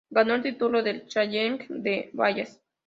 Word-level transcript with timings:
Ganó 0.09 0.33
el 0.33 0.41
título 0.41 0.81
del 0.81 1.05
Challenger 1.05 1.67
de 1.67 2.09
Dallas. 2.13 2.59